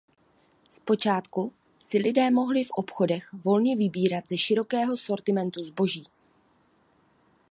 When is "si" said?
1.83-1.97